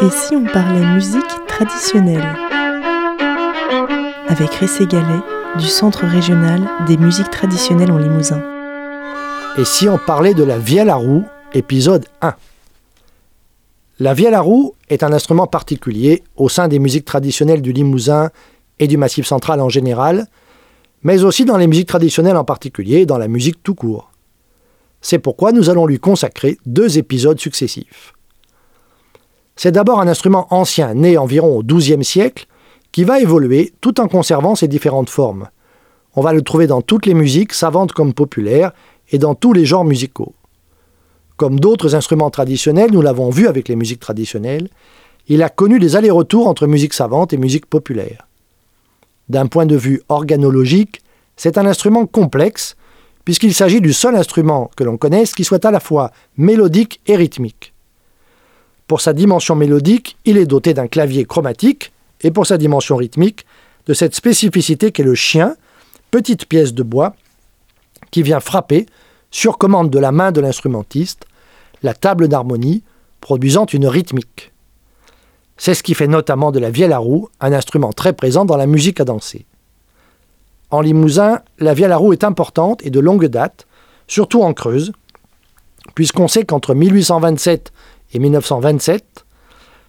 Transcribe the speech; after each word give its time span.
Et 0.00 0.10
si 0.10 0.36
on 0.36 0.44
parlait 0.44 0.86
musique 0.94 1.24
traditionnelle 1.48 2.36
Avec 4.28 4.54
Ressé 4.54 4.86
Gallet 4.86 5.20
du 5.58 5.66
Centre 5.66 6.04
régional 6.06 6.68
des 6.86 6.96
musiques 6.96 7.30
traditionnelles 7.30 7.90
en 7.90 7.98
Limousin. 7.98 8.40
Et 9.56 9.64
si 9.64 9.88
on 9.88 9.98
parlait 9.98 10.34
de 10.34 10.44
la 10.44 10.56
vielle 10.56 10.88
à 10.88 10.94
roue, 10.94 11.24
épisode 11.52 12.06
1 12.20 12.36
La 13.98 14.14
vielle 14.14 14.34
à 14.34 14.40
roue 14.40 14.74
est 14.88 15.02
un 15.02 15.12
instrument 15.12 15.48
particulier 15.48 16.22
au 16.36 16.48
sein 16.48 16.68
des 16.68 16.78
musiques 16.78 17.04
traditionnelles 17.04 17.62
du 17.62 17.72
Limousin 17.72 18.30
et 18.78 18.86
du 18.86 18.96
Massif 18.96 19.26
central 19.26 19.60
en 19.60 19.68
général, 19.68 20.26
mais 21.02 21.24
aussi 21.24 21.44
dans 21.44 21.56
les 21.56 21.66
musiques 21.66 21.88
traditionnelles 21.88 22.36
en 22.36 22.44
particulier 22.44 22.98
et 22.98 23.06
dans 23.06 23.18
la 23.18 23.26
musique 23.26 23.64
tout 23.64 23.74
court. 23.74 24.12
C'est 25.00 25.18
pourquoi 25.18 25.50
nous 25.50 25.70
allons 25.70 25.86
lui 25.86 25.98
consacrer 25.98 26.56
deux 26.66 26.98
épisodes 26.98 27.40
successifs. 27.40 28.14
C'est 29.58 29.72
d'abord 29.72 30.00
un 30.00 30.06
instrument 30.06 30.46
ancien, 30.50 30.94
né 30.94 31.18
environ 31.18 31.58
au 31.58 31.64
XIIe 31.64 32.04
siècle, 32.04 32.46
qui 32.92 33.02
va 33.02 33.18
évoluer 33.18 33.72
tout 33.80 34.00
en 34.00 34.06
conservant 34.06 34.54
ses 34.54 34.68
différentes 34.68 35.10
formes. 35.10 35.48
On 36.14 36.20
va 36.20 36.32
le 36.32 36.42
trouver 36.42 36.68
dans 36.68 36.80
toutes 36.80 37.06
les 37.06 37.14
musiques, 37.14 37.52
savantes 37.52 37.90
comme 37.90 38.14
populaires, 38.14 38.70
et 39.10 39.18
dans 39.18 39.34
tous 39.34 39.52
les 39.52 39.66
genres 39.66 39.84
musicaux. 39.84 40.32
Comme 41.36 41.58
d'autres 41.58 41.96
instruments 41.96 42.30
traditionnels, 42.30 42.92
nous 42.92 43.02
l'avons 43.02 43.30
vu 43.30 43.48
avec 43.48 43.66
les 43.66 43.74
musiques 43.74 43.98
traditionnelles, 43.98 44.68
il 45.26 45.42
a 45.42 45.48
connu 45.48 45.80
des 45.80 45.96
allers-retours 45.96 46.46
entre 46.46 46.68
musique 46.68 46.94
savante 46.94 47.32
et 47.32 47.36
musique 47.36 47.66
populaire. 47.66 48.28
D'un 49.28 49.46
point 49.46 49.66
de 49.66 49.76
vue 49.76 50.02
organologique, 50.08 51.02
c'est 51.36 51.58
un 51.58 51.66
instrument 51.66 52.06
complexe, 52.06 52.76
puisqu'il 53.24 53.54
s'agit 53.54 53.80
du 53.80 53.92
seul 53.92 54.14
instrument 54.14 54.70
que 54.76 54.84
l'on 54.84 54.96
connaisse 54.96 55.34
qui 55.34 55.42
soit 55.42 55.64
à 55.64 55.72
la 55.72 55.80
fois 55.80 56.12
mélodique 56.36 57.00
et 57.08 57.16
rythmique. 57.16 57.74
Pour 58.88 59.02
sa 59.02 59.12
dimension 59.12 59.54
mélodique, 59.54 60.16
il 60.24 60.38
est 60.38 60.46
doté 60.46 60.72
d'un 60.72 60.88
clavier 60.88 61.26
chromatique, 61.26 61.92
et 62.22 62.30
pour 62.30 62.46
sa 62.46 62.56
dimension 62.56 62.96
rythmique, 62.96 63.44
de 63.86 63.92
cette 63.92 64.14
spécificité 64.14 64.92
qu'est 64.92 65.02
le 65.02 65.14
chien, 65.14 65.56
petite 66.10 66.46
pièce 66.46 66.72
de 66.72 66.82
bois, 66.82 67.14
qui 68.10 68.22
vient 68.22 68.40
frapper, 68.40 68.86
sur 69.30 69.58
commande 69.58 69.90
de 69.90 69.98
la 69.98 70.10
main 70.10 70.32
de 70.32 70.40
l'instrumentiste, 70.40 71.26
la 71.82 71.92
table 71.92 72.28
d'harmonie, 72.28 72.82
produisant 73.20 73.66
une 73.66 73.86
rythmique. 73.86 74.52
C'est 75.58 75.74
ce 75.74 75.82
qui 75.82 75.92
fait 75.92 76.06
notamment 76.06 76.50
de 76.50 76.58
la 76.58 76.70
vielle 76.70 76.94
à 76.94 76.98
roue 76.98 77.28
un 77.40 77.52
instrument 77.52 77.92
très 77.92 78.14
présent 78.14 78.46
dans 78.46 78.56
la 78.56 78.66
musique 78.66 79.00
à 79.00 79.04
danser. 79.04 79.44
En 80.70 80.80
Limousin, 80.80 81.42
la 81.58 81.74
vielle 81.74 81.92
à 81.92 81.98
roue 81.98 82.14
est 82.14 82.24
importante 82.24 82.84
et 82.86 82.90
de 82.90 83.00
longue 83.00 83.26
date, 83.26 83.66
surtout 84.06 84.42
en 84.42 84.54
Creuse, 84.54 84.92
puisqu'on 85.94 86.28
sait 86.28 86.44
qu'entre 86.44 86.74
1827 86.74 87.72
et 88.12 88.18
1927, 88.18 89.24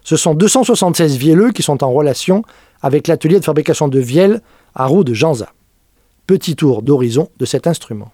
ce 0.02 0.16
sont 0.16 0.34
276 0.34 1.16
vielleux 1.16 1.52
qui 1.52 1.62
sont 1.62 1.84
en 1.84 1.92
relation 1.92 2.42
avec 2.82 3.06
l'atelier 3.06 3.38
de 3.38 3.44
fabrication 3.44 3.88
de 3.88 3.98
vielle 3.98 4.40
à 4.74 4.86
roue 4.86 5.04
de 5.04 5.14
Janza. 5.14 5.52
Petit 6.26 6.56
tour 6.56 6.82
d'horizon 6.82 7.28
de 7.38 7.44
cet 7.44 7.66
instrument. 7.66 8.12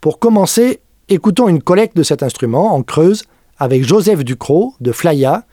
Pour 0.00 0.18
commencer, 0.18 0.80
écoutons 1.08 1.48
une 1.48 1.62
collecte 1.62 1.96
de 1.96 2.02
cet 2.02 2.22
instrument 2.22 2.74
en 2.74 2.82
Creuse 2.82 3.24
avec 3.58 3.84
Joseph 3.84 4.24
Ducrot 4.24 4.74
de 4.80 4.92
Flaya, 4.92 5.44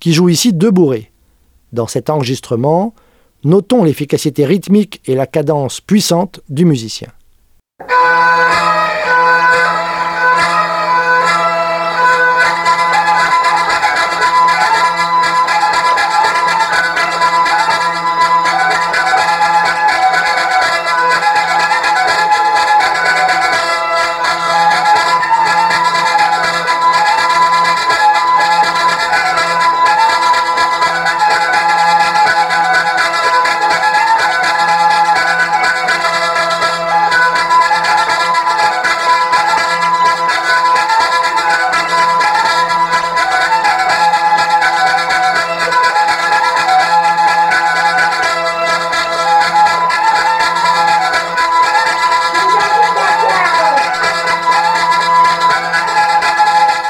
qui 0.00 0.12
joue 0.12 0.28
ici 0.28 0.52
deux 0.52 0.70
bourrées. 0.70 1.10
Dans 1.72 1.86
cet 1.86 2.08
enregistrement, 2.08 2.94
notons 3.44 3.84
l'efficacité 3.84 4.44
rythmique 4.44 5.02
et 5.06 5.14
la 5.14 5.26
cadence 5.26 5.80
puissante 5.80 6.40
du 6.48 6.64
musicien. 6.64 7.08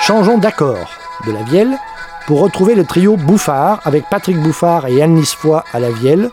Changeons 0.08 0.38
d'accord 0.38 0.88
de 1.26 1.32
la 1.32 1.42
vielle 1.42 1.76
pour 2.26 2.40
retrouver 2.40 2.74
le 2.74 2.86
trio 2.86 3.18
Bouffard 3.18 3.82
avec 3.84 4.08
Patrick 4.08 4.38
Bouffard 4.38 4.86
et 4.86 5.02
Anne 5.02 5.22
Foy 5.22 5.62
à 5.70 5.80
la 5.80 5.90
vielle, 5.90 6.30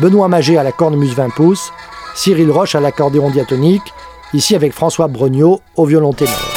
Benoît 0.00 0.26
Magé 0.26 0.58
à 0.58 0.64
la 0.64 0.72
cornemuse 0.72 1.14
20 1.14 1.28
pouces, 1.28 1.72
Cyril 2.16 2.50
Roche 2.50 2.74
à 2.74 2.80
l'accordéon 2.80 3.30
diatonique, 3.30 3.94
ici 4.34 4.56
avec 4.56 4.72
François 4.72 5.06
Brognot 5.06 5.60
au 5.76 5.84
violon 5.84 6.12
ténor. 6.12 6.51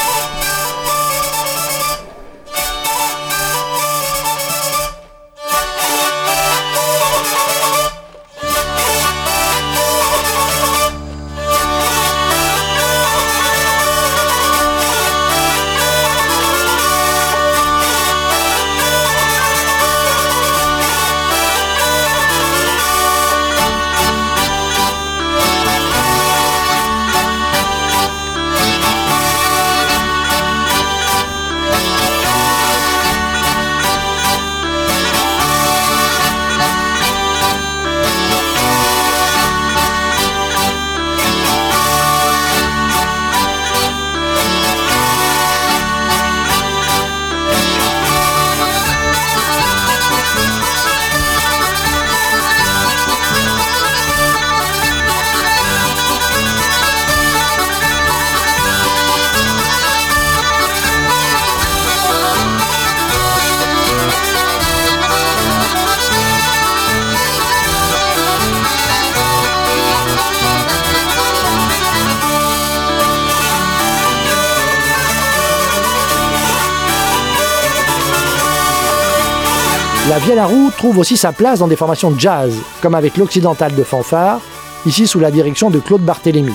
La 80.07 80.19
vielle 80.19 80.37
à 80.37 80.45
roue 80.45 80.69
trouve 80.69 80.99
aussi 80.99 81.17
sa 81.17 81.31
place 81.31 81.59
dans 81.59 81.67
des 81.67 81.75
formations 81.75 82.11
de 82.11 82.19
jazz, 82.19 82.55
comme 82.79 82.93
avec 82.93 83.17
l'Occidental 83.17 83.73
de 83.73 83.83
fanfare, 83.83 84.39
ici 84.85 85.07
sous 85.07 85.19
la 85.19 85.31
direction 85.31 85.71
de 85.71 85.79
Claude 85.79 86.03
Barthélémy. 86.03 86.53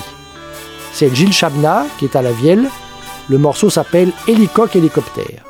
C'est 0.92 1.12
Gilles 1.12 1.32
Chabna 1.32 1.86
qui 1.98 2.04
est 2.04 2.14
à 2.14 2.22
la 2.22 2.30
vielle. 2.30 2.68
Le 3.28 3.38
morceau 3.38 3.68
s'appelle 3.68 4.12
Hélicoque 4.28 4.76
hélicoptère. 4.76 5.49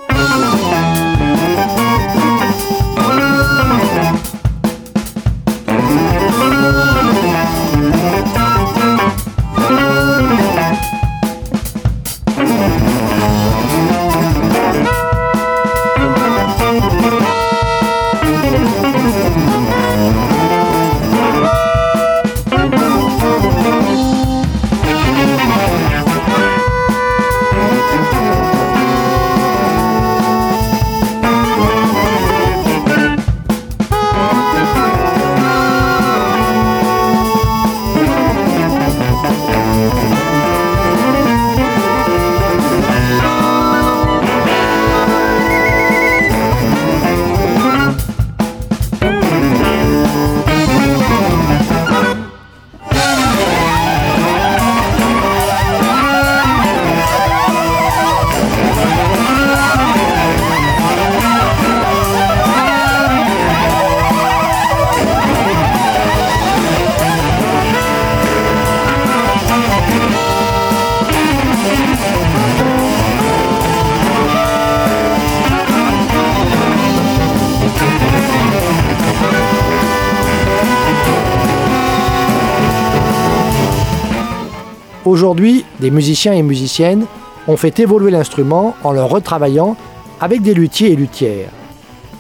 Aujourd'hui, 85.07 85.65
des 85.81 85.91
musiciens 85.91 86.35
et 86.35 86.43
musiciennes 86.43 87.07
ont 87.49 87.57
fait 87.57 87.79
évoluer 87.81 88.11
l'instrument 88.11 88.75
en 88.85 88.93
le 88.93 89.03
retravaillant 89.03 89.77
avec 90.21 90.43
des 90.43 90.53
luthiers 90.53 90.93
et 90.93 90.97
luthières. 90.97 91.51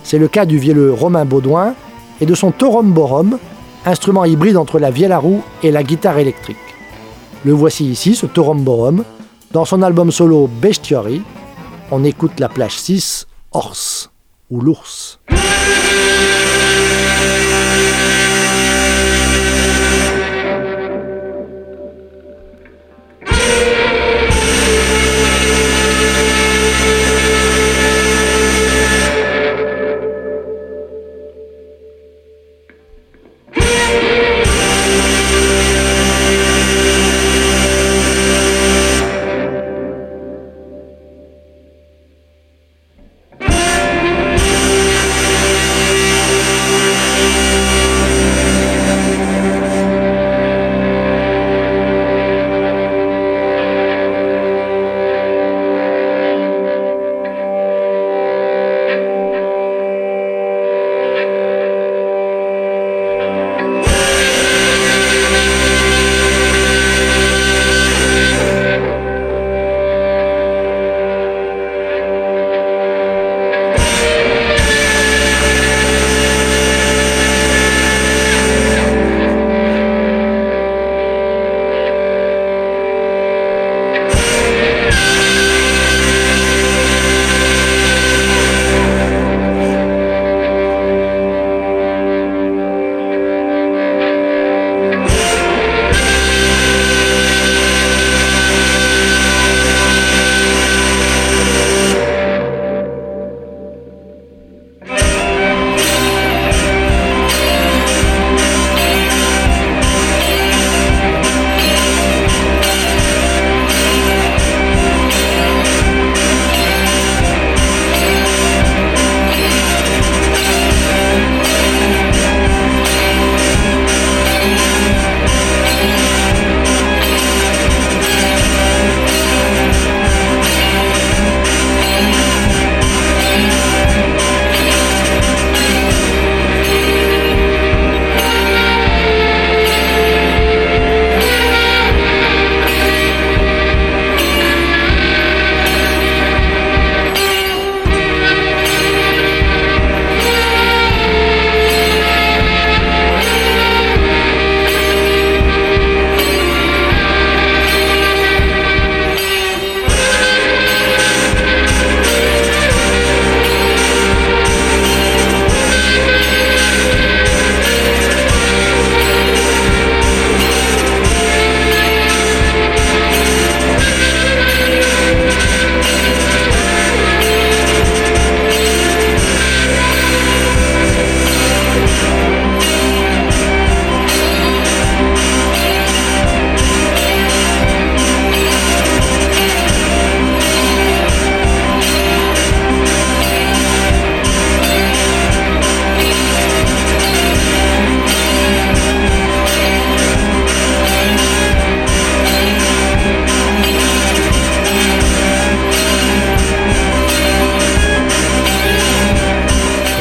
C'est 0.02 0.18
le 0.18 0.28
cas 0.28 0.46
du 0.46 0.56
vielleux 0.56 0.92
Romain 0.92 1.26
Baudouin 1.26 1.74
et 2.22 2.26
de 2.26 2.34
son 2.34 2.52
Borom, 2.84 3.38
instrument 3.84 4.24
hybride 4.24 4.56
entre 4.56 4.78
la 4.78 4.90
vielle 4.90 5.12
à 5.12 5.18
roue 5.18 5.42
et 5.62 5.70
la 5.70 5.82
guitare 5.82 6.18
électrique. 6.18 6.56
Le 7.44 7.52
voici 7.52 7.84
ici, 7.84 8.14
ce 8.14 8.26
Borom, 8.26 9.04
dans 9.52 9.66
son 9.66 9.82
album 9.82 10.10
solo 10.10 10.48
Bestiary. 10.60 11.22
On 11.90 12.04
écoute 12.04 12.40
la 12.40 12.48
plage 12.48 12.78
6, 12.78 13.26
Horse 13.52 14.10
ou 14.50 14.60
l'ours. 14.60 15.20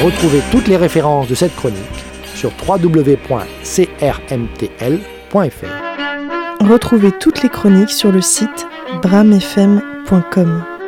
Retrouvez 0.04 0.42
toutes 0.50 0.70
les 0.70 0.78
références 0.78 1.28
de 1.28 1.36
cette 1.36 1.54
chronique 1.58 1.78
sur 2.34 2.52
www.crmtl.fr. 2.66 3.28
Retrouvez 6.66 7.12
toutes 7.20 7.44
les 7.44 7.50
chroniques 7.50 7.90
sur 7.90 8.12
le 8.12 8.22
site 8.22 8.66
bramfm.com. 9.02 10.79